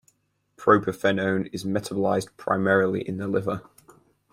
[0.57, 3.61] Propafenone is metabolized primarily in the liver.